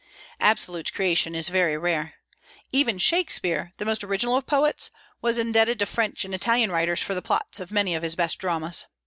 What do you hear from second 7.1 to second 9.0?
the plots of many of his best dramas.